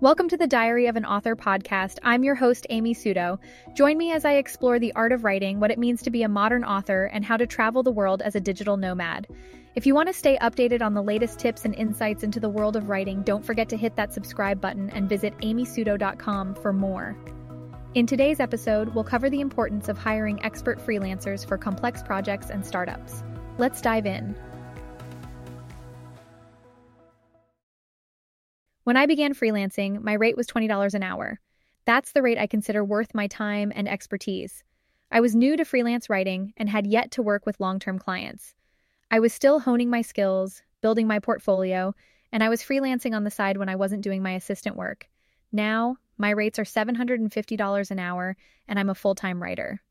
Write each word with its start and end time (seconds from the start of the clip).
Welcome 0.00 0.28
to 0.28 0.36
the 0.36 0.46
Diary 0.46 0.86
of 0.86 0.94
an 0.94 1.04
Author 1.04 1.34
podcast. 1.34 1.98
I'm 2.04 2.22
your 2.22 2.36
host, 2.36 2.68
Amy 2.70 2.94
Suto. 2.94 3.40
Join 3.74 3.98
me 3.98 4.12
as 4.12 4.24
I 4.24 4.34
explore 4.34 4.78
the 4.78 4.92
art 4.92 5.10
of 5.10 5.24
writing, 5.24 5.58
what 5.58 5.72
it 5.72 5.78
means 5.78 6.02
to 6.02 6.10
be 6.10 6.22
a 6.22 6.28
modern 6.28 6.62
author, 6.62 7.06
and 7.06 7.24
how 7.24 7.36
to 7.36 7.48
travel 7.48 7.82
the 7.82 7.90
world 7.90 8.22
as 8.22 8.36
a 8.36 8.40
digital 8.40 8.76
nomad. 8.76 9.26
If 9.74 9.86
you 9.86 9.96
want 9.96 10.06
to 10.06 10.12
stay 10.12 10.38
updated 10.40 10.82
on 10.82 10.94
the 10.94 11.02
latest 11.02 11.40
tips 11.40 11.64
and 11.64 11.74
insights 11.74 12.22
into 12.22 12.38
the 12.38 12.48
world 12.48 12.76
of 12.76 12.88
writing, 12.88 13.22
don't 13.22 13.44
forget 13.44 13.68
to 13.70 13.76
hit 13.76 13.96
that 13.96 14.14
subscribe 14.14 14.60
button 14.60 14.88
and 14.90 15.08
visit 15.08 15.36
amysuto.com 15.38 16.54
for 16.54 16.72
more. 16.72 17.16
In 17.94 18.06
today's 18.06 18.38
episode, 18.38 18.94
we'll 18.94 19.02
cover 19.02 19.28
the 19.28 19.40
importance 19.40 19.88
of 19.88 19.98
hiring 19.98 20.40
expert 20.44 20.78
freelancers 20.78 21.44
for 21.44 21.58
complex 21.58 22.04
projects 22.04 22.50
and 22.50 22.64
startups. 22.64 23.24
Let's 23.58 23.80
dive 23.80 24.06
in. 24.06 24.36
When 28.88 28.96
I 28.96 29.04
began 29.04 29.34
freelancing, 29.34 30.00
my 30.02 30.14
rate 30.14 30.34
was 30.34 30.46
$20 30.46 30.94
an 30.94 31.02
hour. 31.02 31.38
That's 31.84 32.12
the 32.12 32.22
rate 32.22 32.38
I 32.38 32.46
consider 32.46 32.82
worth 32.82 33.14
my 33.14 33.26
time 33.26 33.70
and 33.76 33.86
expertise. 33.86 34.64
I 35.12 35.20
was 35.20 35.36
new 35.36 35.58
to 35.58 35.66
freelance 35.66 36.08
writing 36.08 36.54
and 36.56 36.70
had 36.70 36.86
yet 36.86 37.10
to 37.10 37.22
work 37.22 37.44
with 37.44 37.60
long 37.60 37.80
term 37.80 37.98
clients. 37.98 38.54
I 39.10 39.20
was 39.20 39.34
still 39.34 39.60
honing 39.60 39.90
my 39.90 40.00
skills, 40.00 40.62
building 40.80 41.06
my 41.06 41.18
portfolio, 41.18 41.94
and 42.32 42.42
I 42.42 42.48
was 42.48 42.62
freelancing 42.62 43.14
on 43.14 43.24
the 43.24 43.30
side 43.30 43.58
when 43.58 43.68
I 43.68 43.76
wasn't 43.76 44.00
doing 44.00 44.22
my 44.22 44.32
assistant 44.32 44.74
work. 44.74 45.06
Now, 45.52 45.96
my 46.16 46.30
rates 46.30 46.58
are 46.58 46.64
$750 46.64 47.90
an 47.90 47.98
hour, 47.98 48.38
and 48.68 48.78
I'm 48.78 48.88
a 48.88 48.94
full 48.94 49.14
time 49.14 49.42
writer. 49.42 49.82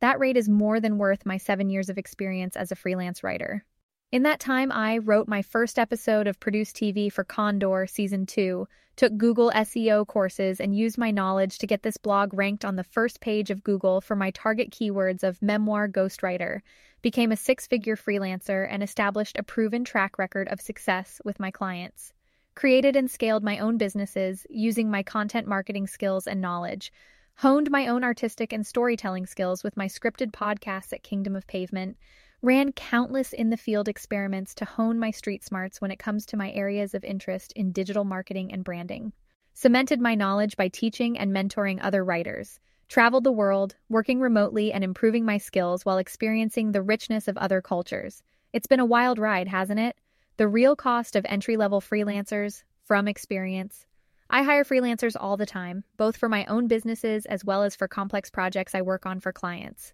That 0.00 0.20
rate 0.20 0.38
is 0.38 0.48
more 0.48 0.80
than 0.80 0.96
worth 0.96 1.26
my 1.26 1.36
seven 1.36 1.68
years 1.68 1.90
of 1.90 1.98
experience 1.98 2.56
as 2.56 2.72
a 2.72 2.76
freelance 2.76 3.22
writer. 3.22 3.66
In 4.10 4.22
that 4.22 4.40
time, 4.40 4.72
I 4.72 4.96
wrote 4.96 5.28
my 5.28 5.42
first 5.42 5.78
episode 5.78 6.26
of 6.26 6.40
Produce 6.40 6.72
TV 6.72 7.12
for 7.12 7.24
Condor 7.24 7.86
Season 7.86 8.24
2, 8.24 8.66
took 8.96 9.14
Google 9.18 9.52
SEO 9.54 10.06
courses, 10.06 10.60
and 10.60 10.74
used 10.74 10.96
my 10.96 11.10
knowledge 11.10 11.58
to 11.58 11.66
get 11.66 11.82
this 11.82 11.98
blog 11.98 12.32
ranked 12.32 12.64
on 12.64 12.76
the 12.76 12.84
first 12.84 13.20
page 13.20 13.50
of 13.50 13.62
Google 13.62 14.00
for 14.00 14.16
my 14.16 14.30
target 14.30 14.70
keywords 14.70 15.22
of 15.22 15.42
memoir 15.42 15.88
ghostwriter, 15.88 16.60
became 17.02 17.32
a 17.32 17.36
six 17.36 17.66
figure 17.66 17.96
freelancer, 17.96 18.66
and 18.70 18.82
established 18.82 19.36
a 19.36 19.42
proven 19.42 19.84
track 19.84 20.18
record 20.18 20.48
of 20.48 20.58
success 20.58 21.20
with 21.26 21.38
my 21.38 21.50
clients. 21.50 22.14
Created 22.54 22.96
and 22.96 23.10
scaled 23.10 23.44
my 23.44 23.58
own 23.58 23.76
businesses 23.76 24.46
using 24.48 24.90
my 24.90 25.02
content 25.02 25.46
marketing 25.46 25.86
skills 25.86 26.26
and 26.26 26.40
knowledge. 26.40 26.94
Honed 27.34 27.70
my 27.70 27.86
own 27.86 28.02
artistic 28.02 28.54
and 28.54 28.66
storytelling 28.66 29.26
skills 29.26 29.62
with 29.62 29.76
my 29.76 29.86
scripted 29.86 30.32
podcasts 30.32 30.94
at 30.94 31.02
Kingdom 31.02 31.36
of 31.36 31.46
Pavement 31.46 31.98
ran 32.40 32.70
countless 32.72 33.32
in 33.32 33.50
the 33.50 33.56
field 33.56 33.88
experiments 33.88 34.54
to 34.54 34.64
hone 34.64 34.98
my 34.98 35.10
street 35.10 35.44
smarts 35.44 35.80
when 35.80 35.90
it 35.90 35.98
comes 35.98 36.24
to 36.24 36.36
my 36.36 36.52
areas 36.52 36.94
of 36.94 37.02
interest 37.02 37.52
in 37.52 37.72
digital 37.72 38.04
marketing 38.04 38.52
and 38.52 38.62
branding, 38.62 39.12
cemented 39.54 40.00
my 40.00 40.14
knowledge 40.14 40.56
by 40.56 40.68
teaching 40.68 41.18
and 41.18 41.32
mentoring 41.32 41.80
other 41.82 42.04
writers, 42.04 42.60
traveled 42.88 43.24
the 43.24 43.32
world, 43.32 43.74
working 43.88 44.20
remotely 44.20 44.72
and 44.72 44.84
improving 44.84 45.24
my 45.24 45.36
skills 45.36 45.84
while 45.84 45.98
experiencing 45.98 46.70
the 46.70 46.82
richness 46.82 47.26
of 47.26 47.36
other 47.36 47.60
cultures. 47.60 48.22
It's 48.52 48.68
been 48.68 48.80
a 48.80 48.86
wild 48.86 49.18
ride, 49.18 49.48
hasn't 49.48 49.80
it? 49.80 49.96
The 50.36 50.46
real 50.48 50.76
cost 50.76 51.16
of 51.16 51.26
entry 51.28 51.56
level 51.56 51.80
freelancers 51.80 52.62
from 52.84 53.08
experience. 53.08 53.84
I 54.30 54.44
hire 54.44 54.64
freelancers 54.64 55.16
all 55.18 55.36
the 55.36 55.44
time, 55.44 55.82
both 55.96 56.16
for 56.16 56.28
my 56.28 56.44
own 56.46 56.68
businesses 56.68 57.26
as 57.26 57.44
well 57.44 57.64
as 57.64 57.74
for 57.74 57.88
complex 57.88 58.30
projects 58.30 58.74
I 58.74 58.82
work 58.82 59.06
on 59.06 59.18
for 59.18 59.32
clients. 59.32 59.92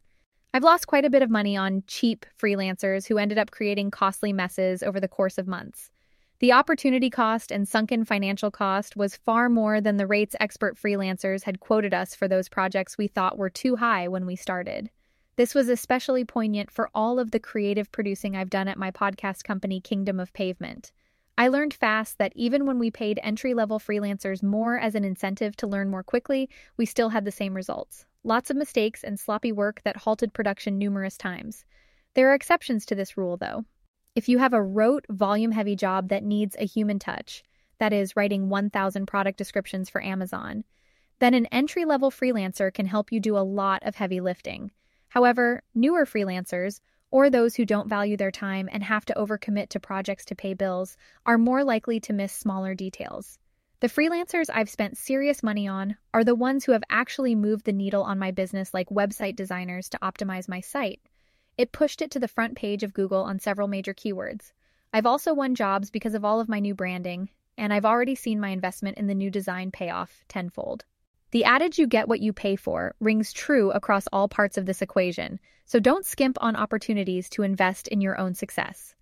I've 0.55 0.62
lost 0.62 0.86
quite 0.86 1.05
a 1.05 1.10
bit 1.10 1.22
of 1.22 1.30
money 1.30 1.56
on 1.56 1.83
cheap 1.88 2.24
freelancers 2.41 3.08
who 3.08 3.19
ended 3.19 3.38
up 3.38 3.50
creating 3.50 3.91
costly 3.91 4.33
messes 4.33 4.84
over 4.84 5.00
the 5.00 5.08
course 5.08 5.36
of 5.36 5.48
months. 5.48 5.91
The 6.38 6.52
opportunity 6.52 7.10
cost 7.10 7.50
and 7.50 7.66
sunken 7.66 8.05
financial 8.05 8.52
cost 8.52 8.97
was 8.97 9.16
far 9.16 9.48
more 9.48 9.80
than 9.80 9.97
the 9.97 10.06
rates 10.06 10.36
expert 10.38 10.78
freelancers 10.78 11.42
had 11.42 11.58
quoted 11.58 11.92
us 11.92 12.14
for 12.14 12.28
those 12.28 12.48
projects 12.48 12.97
we 12.97 13.08
thought 13.08 13.36
were 13.36 13.50
too 13.50 13.75
high 13.75 14.06
when 14.06 14.26
we 14.26 14.37
started. 14.37 14.91
This 15.34 15.56
was 15.56 15.69
especially 15.69 16.25
poignant 16.25 16.70
for 16.70 16.88
all 16.94 17.19
of 17.19 17.32
the 17.32 17.41
creative 17.41 17.91
producing 17.91 18.37
I've 18.37 18.48
done 18.48 18.69
at 18.69 18.78
my 18.78 18.93
podcast 18.93 19.43
company, 19.43 19.81
Kingdom 19.81 20.20
of 20.20 20.32
Pavement. 20.34 20.93
I 21.37 21.48
learned 21.48 21.75
fast 21.75 22.19
that 22.19 22.32
even 22.37 22.64
when 22.64 22.78
we 22.78 22.93
paid 22.93 23.19
entry 23.25 23.54
level 23.54 23.81
freelancers 23.81 24.41
more 24.41 24.78
as 24.78 24.94
an 24.94 25.03
incentive 25.03 25.56
to 25.56 25.66
learn 25.66 25.91
more 25.91 26.04
quickly, 26.04 26.48
we 26.76 26.87
still 26.87 27.09
had 27.09 27.25
the 27.25 27.32
same 27.32 27.54
results. 27.54 28.06
Lots 28.27 28.49
of 28.49 28.57
mistakes 28.57 29.05
and 29.05 29.21
sloppy 29.21 29.53
work 29.53 29.83
that 29.85 29.99
halted 29.99 30.33
production 30.33 30.79
numerous 30.79 31.19
times. 31.19 31.67
There 32.15 32.31
are 32.31 32.35
exceptions 32.35 32.87
to 32.87 32.95
this 32.95 33.19
rule, 33.19 33.37
though. 33.37 33.67
If 34.15 34.31
you 34.31 34.39
have 34.39 34.55
a 34.55 34.62
rote, 34.62 35.05
volume 35.11 35.53
heavy 35.53 35.77
job 35.77 36.09
that 36.09 36.25
needs 36.25 36.57
a 36.59 36.65
human 36.65 36.99
touch, 36.99 37.43
that 37.81 37.93
is, 37.93 38.17
writing 38.17 38.49
1,000 38.49 39.05
product 39.05 39.37
descriptions 39.37 39.91
for 39.91 40.03
Amazon, 40.03 40.65
then 41.19 41.35
an 41.35 41.45
entry 41.47 41.85
level 41.85 42.11
freelancer 42.11 42.73
can 42.73 42.87
help 42.87 43.12
you 43.12 43.21
do 43.21 43.37
a 43.37 43.45
lot 43.45 43.83
of 43.85 43.95
heavy 43.95 44.21
lifting. 44.21 44.71
However, 45.09 45.62
newer 45.75 46.06
freelancers, 46.06 46.81
or 47.11 47.29
those 47.29 47.55
who 47.55 47.67
don't 47.67 47.91
value 47.91 48.17
their 48.17 48.31
time 48.31 48.71
and 48.73 48.83
have 48.83 49.05
to 49.05 49.15
overcommit 49.15 49.69
to 49.69 49.81
projects 49.81 50.25
to 50.25 50.35
pay 50.35 50.55
bills 50.55 50.97
are 51.27 51.37
more 51.37 51.62
likely 51.62 52.01
to 52.01 52.15
miss 52.15 52.33
smaller 52.33 52.75
details. 52.75 53.39
The 53.84 53.91
freelancers 53.91 54.49
I've 54.50 54.71
spent 54.71 54.97
serious 54.97 55.43
money 55.43 55.69
on 55.69 55.99
are 56.15 56.25
the 56.25 56.34
ones 56.34 56.65
who 56.65 56.72
have 56.72 56.84
actually 56.89 57.34
moved 57.34 57.67
the 57.67 57.72
needle 57.75 58.03
on 58.03 58.19
my 58.19 58.31
business, 58.31 58.72
like 58.72 58.89
website 58.89 59.37
designers 59.37 59.91
to 59.91 59.99
optimize 59.99 60.49
my 60.49 60.62
site. 60.62 61.03
It 61.59 61.71
pushed 61.71 62.00
it 62.00 62.11
to 62.12 62.19
the 62.19 62.27
front 62.27 62.56
page 62.56 62.83
of 62.83 62.94
Google 62.94 63.21
on 63.21 63.39
several 63.39 63.69
major 63.69 63.93
keywords. 63.93 64.53
I've 64.94 65.05
also 65.05 65.34
won 65.34 65.55
jobs 65.55 65.91
because 65.91 66.15
of 66.15 66.25
all 66.25 66.41
of 66.41 66.49
my 66.49 66.61
new 66.61 66.75
branding, 66.75 67.28
and 67.59 67.75
I've 67.75 67.84
already 67.84 68.15
seen 68.15 68.41
my 68.41 68.49
investment 68.49 68.97
in 68.97 69.06
the 69.06 69.15
new 69.15 69.31
design 69.31 69.71
pay 69.71 69.91
off 69.91 70.25
tenfold. 70.28 70.87
The 71.33 71.44
adage 71.44 71.78
you 71.78 71.87
get 71.87 72.09
what 72.09 72.21
you 72.21 72.33
pay 72.33 72.56
for 72.56 72.94
rings 73.00 73.34
true 73.34 73.71
across 73.71 74.06
all 74.06 74.28
parts 74.28 74.56
of 74.56 74.65
this 74.65 74.81
equation, 74.81 75.39
so 75.67 75.78
don't 75.78 76.06
skimp 76.06 76.39
on 76.41 76.56
opportunities 76.56 77.28
to 77.28 77.43
invest 77.43 77.89
in 77.89 78.00
your 78.00 78.19
own 78.19 78.33
success. 78.33 78.94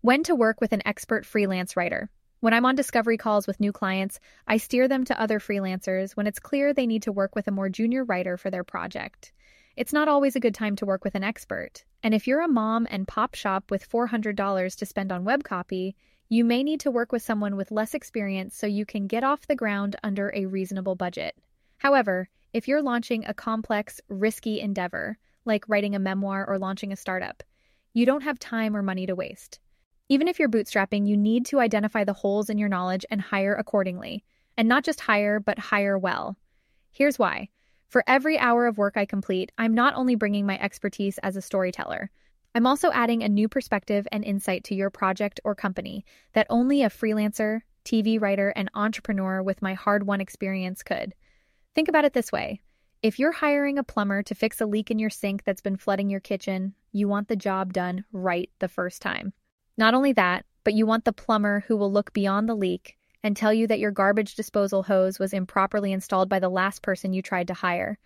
When 0.00 0.22
to 0.22 0.34
work 0.34 0.62
with 0.62 0.72
an 0.72 0.80
expert 0.86 1.26
freelance 1.26 1.76
writer. 1.76 2.08
When 2.40 2.54
I'm 2.54 2.66
on 2.66 2.76
discovery 2.76 3.16
calls 3.16 3.48
with 3.48 3.58
new 3.58 3.72
clients, 3.72 4.20
I 4.46 4.58
steer 4.58 4.86
them 4.86 5.04
to 5.06 5.20
other 5.20 5.40
freelancers 5.40 6.12
when 6.12 6.28
it's 6.28 6.38
clear 6.38 6.72
they 6.72 6.86
need 6.86 7.02
to 7.02 7.12
work 7.12 7.34
with 7.34 7.48
a 7.48 7.50
more 7.52 7.68
junior 7.68 8.04
writer 8.04 8.36
for 8.36 8.48
their 8.48 8.62
project. 8.62 9.32
It's 9.74 9.92
not 9.92 10.06
always 10.06 10.36
a 10.36 10.40
good 10.40 10.54
time 10.54 10.76
to 10.76 10.86
work 10.86 11.02
with 11.02 11.16
an 11.16 11.24
expert, 11.24 11.84
and 12.00 12.14
if 12.14 12.28
you're 12.28 12.42
a 12.42 12.46
mom 12.46 12.86
and 12.90 13.08
pop 13.08 13.34
shop 13.34 13.72
with 13.72 13.90
$400 13.90 14.76
to 14.76 14.86
spend 14.86 15.10
on 15.10 15.24
web 15.24 15.42
copy, 15.42 15.96
you 16.28 16.44
may 16.44 16.62
need 16.62 16.78
to 16.80 16.92
work 16.92 17.10
with 17.10 17.22
someone 17.22 17.56
with 17.56 17.72
less 17.72 17.92
experience 17.92 18.56
so 18.56 18.68
you 18.68 18.86
can 18.86 19.08
get 19.08 19.24
off 19.24 19.48
the 19.48 19.56
ground 19.56 19.96
under 20.04 20.32
a 20.32 20.46
reasonable 20.46 20.94
budget. 20.94 21.34
However, 21.78 22.28
if 22.52 22.68
you're 22.68 22.82
launching 22.82 23.24
a 23.24 23.34
complex, 23.34 24.00
risky 24.08 24.60
endeavor, 24.60 25.18
like 25.44 25.68
writing 25.68 25.96
a 25.96 25.98
memoir 25.98 26.46
or 26.48 26.56
launching 26.56 26.92
a 26.92 26.96
startup, 26.96 27.42
you 27.94 28.06
don't 28.06 28.22
have 28.22 28.38
time 28.38 28.76
or 28.76 28.82
money 28.82 29.06
to 29.06 29.16
waste. 29.16 29.58
Even 30.08 30.28
if 30.28 30.38
you're 30.38 30.48
bootstrapping, 30.48 31.06
you 31.06 31.16
need 31.16 31.44
to 31.46 31.60
identify 31.60 32.04
the 32.04 32.14
holes 32.14 32.48
in 32.48 32.58
your 32.58 32.68
knowledge 32.68 33.04
and 33.10 33.20
hire 33.20 33.54
accordingly. 33.54 34.24
And 34.56 34.68
not 34.68 34.84
just 34.84 35.00
hire, 35.00 35.38
but 35.38 35.58
hire 35.58 35.98
well. 35.98 36.36
Here's 36.90 37.18
why. 37.18 37.48
For 37.88 38.02
every 38.06 38.38
hour 38.38 38.66
of 38.66 38.78
work 38.78 38.96
I 38.96 39.06
complete, 39.06 39.52
I'm 39.58 39.74
not 39.74 39.94
only 39.94 40.14
bringing 40.14 40.46
my 40.46 40.58
expertise 40.58 41.18
as 41.18 41.36
a 41.36 41.42
storyteller, 41.42 42.10
I'm 42.54 42.66
also 42.66 42.90
adding 42.90 43.22
a 43.22 43.28
new 43.28 43.48
perspective 43.48 44.08
and 44.10 44.24
insight 44.24 44.64
to 44.64 44.74
your 44.74 44.90
project 44.90 45.40
or 45.44 45.54
company 45.54 46.04
that 46.32 46.46
only 46.50 46.82
a 46.82 46.88
freelancer, 46.88 47.60
TV 47.84 48.20
writer, 48.20 48.52
and 48.56 48.70
entrepreneur 48.74 49.42
with 49.42 49.62
my 49.62 49.74
hard 49.74 50.06
won 50.06 50.20
experience 50.20 50.82
could. 50.82 51.14
Think 51.74 51.88
about 51.88 52.04
it 52.04 52.14
this 52.14 52.32
way 52.32 52.60
if 53.00 53.18
you're 53.18 53.30
hiring 53.30 53.78
a 53.78 53.84
plumber 53.84 54.22
to 54.24 54.34
fix 54.34 54.60
a 54.60 54.66
leak 54.66 54.90
in 54.90 54.98
your 54.98 55.10
sink 55.10 55.44
that's 55.44 55.60
been 55.60 55.76
flooding 55.76 56.10
your 56.10 56.18
kitchen, 56.18 56.74
you 56.90 57.06
want 57.06 57.28
the 57.28 57.36
job 57.36 57.72
done 57.72 58.04
right 58.10 58.50
the 58.58 58.66
first 58.66 59.00
time. 59.00 59.32
Not 59.78 59.94
only 59.94 60.12
that, 60.12 60.44
but 60.62 60.74
you 60.74 60.84
want 60.84 61.06
the 61.06 61.12
plumber 61.14 61.64
who 61.66 61.76
will 61.78 61.90
look 61.90 62.12
beyond 62.12 62.48
the 62.48 62.54
leak 62.54 62.98
and 63.22 63.34
tell 63.34 63.54
you 63.54 63.66
that 63.68 63.78
your 63.78 63.90
garbage 63.90 64.34
disposal 64.34 64.82
hose 64.82 65.18
was 65.18 65.32
improperly 65.32 65.92
installed 65.92 66.28
by 66.28 66.38
the 66.38 66.50
last 66.50 66.82
person 66.82 67.14
you 67.14 67.22
tried 67.22 67.48
to 67.48 67.54
hire. 67.54 67.98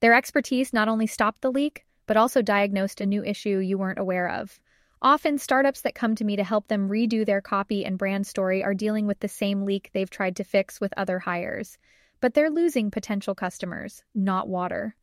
Their 0.00 0.14
expertise 0.14 0.72
not 0.72 0.88
only 0.88 1.06
stopped 1.06 1.42
the 1.42 1.52
leak, 1.52 1.86
but 2.06 2.16
also 2.16 2.42
diagnosed 2.42 3.00
a 3.00 3.06
new 3.06 3.22
issue 3.22 3.58
you 3.58 3.78
weren't 3.78 4.00
aware 4.00 4.28
of. 4.28 4.58
Often, 5.00 5.38
startups 5.38 5.82
that 5.82 5.94
come 5.94 6.16
to 6.16 6.24
me 6.24 6.34
to 6.34 6.42
help 6.42 6.66
them 6.66 6.88
redo 6.88 7.24
their 7.24 7.40
copy 7.40 7.84
and 7.84 7.96
brand 7.96 8.26
story 8.26 8.64
are 8.64 8.74
dealing 8.74 9.06
with 9.06 9.20
the 9.20 9.28
same 9.28 9.64
leak 9.64 9.90
they've 9.92 10.10
tried 10.10 10.34
to 10.36 10.44
fix 10.44 10.80
with 10.80 10.92
other 10.96 11.20
hires 11.20 11.78
but 12.20 12.34
they're 12.34 12.50
losing 12.50 12.90
potential 12.90 13.34
customers, 13.34 14.04
not 14.14 14.48
water. 14.48 14.94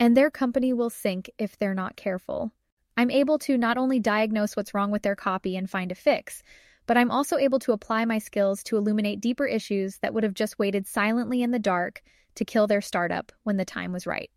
And 0.00 0.16
their 0.16 0.30
company 0.30 0.72
will 0.72 0.90
sink 0.90 1.30
if 1.38 1.58
they're 1.58 1.74
not 1.74 1.96
careful. 1.96 2.52
I'm 2.96 3.10
able 3.10 3.38
to 3.40 3.56
not 3.56 3.78
only 3.78 4.00
diagnose 4.00 4.56
what's 4.56 4.74
wrong 4.74 4.90
with 4.90 5.02
their 5.02 5.16
copy 5.16 5.56
and 5.56 5.68
find 5.68 5.90
a 5.90 5.94
fix, 5.94 6.42
but 6.86 6.96
I'm 6.96 7.10
also 7.10 7.38
able 7.38 7.58
to 7.60 7.72
apply 7.72 8.04
my 8.04 8.18
skills 8.18 8.62
to 8.64 8.76
illuminate 8.76 9.20
deeper 9.20 9.46
issues 9.46 9.98
that 9.98 10.12
would 10.12 10.24
have 10.24 10.34
just 10.34 10.58
waited 10.58 10.86
silently 10.86 11.42
in 11.42 11.50
the 11.50 11.58
dark 11.58 12.02
to 12.34 12.44
kill 12.44 12.66
their 12.66 12.80
startup 12.80 13.32
when 13.44 13.56
the 13.56 13.64
time 13.64 13.92
was 13.92 14.06
right. 14.06 14.30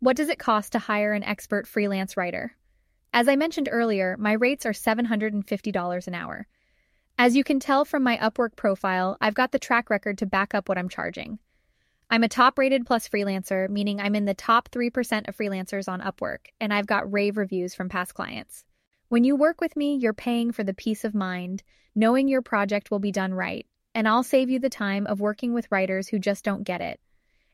What 0.00 0.16
does 0.16 0.28
it 0.28 0.38
cost 0.38 0.72
to 0.72 0.78
hire 0.78 1.14
an 1.14 1.24
expert 1.24 1.66
freelance 1.66 2.16
writer? 2.16 2.54
As 3.14 3.28
I 3.28 3.36
mentioned 3.36 3.68
earlier, 3.72 4.16
my 4.18 4.32
rates 4.32 4.66
are 4.66 4.72
$750 4.72 6.06
an 6.06 6.14
hour. 6.14 6.46
As 7.18 7.34
you 7.34 7.44
can 7.44 7.60
tell 7.60 7.86
from 7.86 8.02
my 8.02 8.18
Upwork 8.18 8.56
profile, 8.56 9.16
I've 9.22 9.34
got 9.34 9.52
the 9.52 9.58
track 9.58 9.88
record 9.88 10.18
to 10.18 10.26
back 10.26 10.54
up 10.54 10.68
what 10.68 10.76
I'm 10.76 10.90
charging. 10.90 11.38
I'm 12.08 12.22
a 12.22 12.28
top 12.28 12.56
rated 12.58 12.86
plus 12.86 13.08
freelancer, 13.08 13.68
meaning 13.68 14.00
I'm 14.00 14.14
in 14.14 14.26
the 14.26 14.34
top 14.34 14.70
3% 14.70 15.28
of 15.28 15.36
freelancers 15.36 15.88
on 15.88 16.00
Upwork, 16.00 16.46
and 16.60 16.72
I've 16.72 16.86
got 16.86 17.12
rave 17.12 17.36
reviews 17.36 17.74
from 17.74 17.88
past 17.88 18.14
clients. 18.14 18.64
When 19.08 19.24
you 19.24 19.34
work 19.34 19.60
with 19.60 19.74
me, 19.76 19.96
you're 19.96 20.12
paying 20.12 20.52
for 20.52 20.62
the 20.62 20.74
peace 20.74 21.04
of 21.04 21.14
mind, 21.14 21.64
knowing 21.96 22.28
your 22.28 22.42
project 22.42 22.90
will 22.90 23.00
be 23.00 23.10
done 23.10 23.34
right, 23.34 23.66
and 23.92 24.06
I'll 24.06 24.22
save 24.22 24.50
you 24.50 24.60
the 24.60 24.70
time 24.70 25.06
of 25.08 25.20
working 25.20 25.52
with 25.52 25.70
writers 25.70 26.06
who 26.06 26.20
just 26.20 26.44
don't 26.44 26.62
get 26.62 26.80
it. 26.80 27.00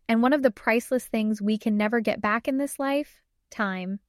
And 0.07 0.21
one 0.21 0.35
of 0.35 0.43
the 0.43 0.51
priceless 0.51 1.07
things 1.07 1.41
we 1.41 1.57
can 1.57 1.79
never 1.79 2.01
get 2.01 2.21
back 2.21 2.47
in 2.47 2.59
this 2.59 2.79
life 2.79 3.23
time. 3.51 4.01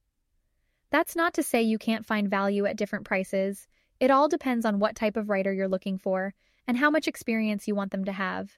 That's 0.90 1.16
not 1.16 1.34
to 1.34 1.42
say 1.42 1.62
you 1.62 1.78
can't 1.78 2.04
find 2.04 2.28
value 2.28 2.66
at 2.66 2.76
different 2.76 3.06
prices. 3.06 3.66
It 3.98 4.10
all 4.10 4.28
depends 4.28 4.66
on 4.66 4.78
what 4.78 4.96
type 4.96 5.16
of 5.16 5.30
writer 5.30 5.52
you're 5.52 5.68
looking 5.68 5.98
for 5.98 6.34
and 6.66 6.76
how 6.76 6.90
much 6.90 7.08
experience 7.08 7.66
you 7.66 7.74
want 7.74 7.92
them 7.92 8.04
to 8.04 8.12
have. 8.12 8.50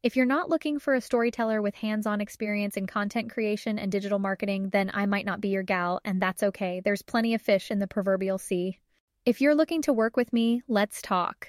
If 0.00 0.14
you're 0.14 0.26
not 0.26 0.48
looking 0.48 0.78
for 0.78 0.94
a 0.94 1.00
storyteller 1.00 1.60
with 1.60 1.74
hands 1.74 2.06
on 2.06 2.20
experience 2.20 2.76
in 2.76 2.86
content 2.86 3.32
creation 3.32 3.80
and 3.80 3.90
digital 3.90 4.20
marketing, 4.20 4.68
then 4.68 4.92
I 4.94 5.06
might 5.06 5.26
not 5.26 5.40
be 5.40 5.48
your 5.48 5.64
gal, 5.64 6.00
and 6.04 6.22
that's 6.22 6.44
okay. 6.44 6.80
There's 6.84 7.02
plenty 7.02 7.34
of 7.34 7.42
fish 7.42 7.68
in 7.68 7.80
the 7.80 7.88
proverbial 7.88 8.38
sea. 8.38 8.78
If 9.26 9.40
you're 9.40 9.56
looking 9.56 9.82
to 9.82 9.92
work 9.92 10.16
with 10.16 10.32
me, 10.32 10.62
let's 10.68 11.02
talk. 11.02 11.48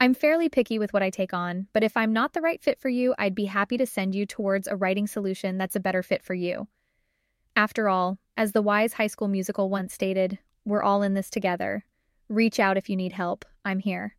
I'm 0.00 0.14
fairly 0.14 0.48
picky 0.48 0.80
with 0.80 0.92
what 0.92 1.04
I 1.04 1.10
take 1.10 1.32
on, 1.32 1.68
but 1.72 1.84
if 1.84 1.96
I'm 1.96 2.12
not 2.12 2.32
the 2.32 2.40
right 2.40 2.60
fit 2.60 2.80
for 2.80 2.88
you, 2.88 3.14
I'd 3.18 3.36
be 3.36 3.44
happy 3.44 3.76
to 3.76 3.86
send 3.86 4.16
you 4.16 4.26
towards 4.26 4.66
a 4.66 4.74
writing 4.74 5.06
solution 5.06 5.56
that's 5.56 5.76
a 5.76 5.80
better 5.80 6.02
fit 6.02 6.24
for 6.24 6.34
you. 6.34 6.66
After 7.54 7.88
all, 7.88 8.18
as 8.36 8.50
the 8.50 8.62
wise 8.62 8.94
high 8.94 9.06
school 9.06 9.28
musical 9.28 9.70
once 9.70 9.94
stated, 9.94 10.40
we're 10.64 10.82
all 10.82 11.02
in 11.04 11.14
this 11.14 11.30
together. 11.30 11.84
Reach 12.28 12.58
out 12.58 12.76
if 12.76 12.90
you 12.90 12.96
need 12.96 13.12
help. 13.12 13.44
I'm 13.64 13.78
here. 13.78 14.16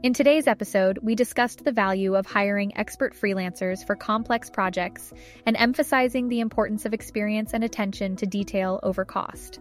In 0.00 0.14
today's 0.14 0.46
episode, 0.46 1.00
we 1.02 1.16
discussed 1.16 1.64
the 1.64 1.72
value 1.72 2.14
of 2.14 2.24
hiring 2.24 2.76
expert 2.78 3.14
freelancers 3.14 3.84
for 3.84 3.96
complex 3.96 4.48
projects 4.48 5.12
and 5.44 5.56
emphasizing 5.56 6.28
the 6.28 6.38
importance 6.38 6.86
of 6.86 6.94
experience 6.94 7.52
and 7.52 7.64
attention 7.64 8.14
to 8.14 8.24
detail 8.24 8.78
over 8.84 9.04
cost. 9.04 9.58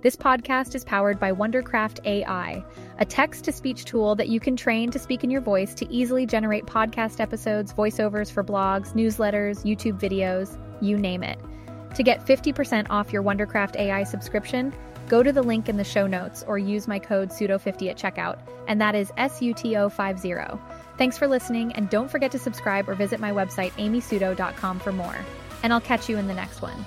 This 0.00 0.14
podcast 0.14 0.76
is 0.76 0.84
powered 0.84 1.18
by 1.18 1.32
Wondercraft 1.32 2.06
AI, 2.06 2.62
a 3.00 3.04
text 3.04 3.42
to 3.46 3.52
speech 3.52 3.84
tool 3.84 4.14
that 4.14 4.28
you 4.28 4.38
can 4.38 4.54
train 4.54 4.92
to 4.92 4.98
speak 5.00 5.24
in 5.24 5.30
your 5.30 5.40
voice 5.40 5.74
to 5.74 5.92
easily 5.92 6.24
generate 6.24 6.66
podcast 6.66 7.18
episodes, 7.18 7.72
voiceovers 7.72 8.30
for 8.30 8.44
blogs, 8.44 8.92
newsletters, 8.92 9.64
YouTube 9.64 9.98
videos, 9.98 10.56
you 10.80 10.98
name 10.98 11.24
it. 11.24 11.40
To 11.96 12.04
get 12.04 12.24
50% 12.24 12.86
off 12.90 13.12
your 13.12 13.24
Wondercraft 13.24 13.74
AI 13.74 14.04
subscription, 14.04 14.72
go 15.10 15.24
to 15.24 15.32
the 15.32 15.42
link 15.42 15.68
in 15.68 15.76
the 15.76 15.84
show 15.84 16.06
notes 16.06 16.44
or 16.46 16.56
use 16.56 16.86
my 16.86 17.00
code 17.00 17.30
SUTO50 17.30 17.90
at 17.90 17.98
checkout, 17.98 18.38
and 18.68 18.80
that 18.80 18.94
is 18.94 19.10
SUTO50. 19.18 20.58
Thanks 20.96 21.18
for 21.18 21.26
listening, 21.26 21.72
and 21.72 21.90
don't 21.90 22.08
forget 22.08 22.30
to 22.30 22.38
subscribe 22.38 22.88
or 22.88 22.94
visit 22.94 23.18
my 23.18 23.32
website, 23.32 23.72
amysuto.com 23.72 24.78
for 24.78 24.92
more. 24.92 25.16
And 25.64 25.72
I'll 25.72 25.80
catch 25.80 26.08
you 26.08 26.16
in 26.16 26.28
the 26.28 26.34
next 26.34 26.62
one. 26.62 26.84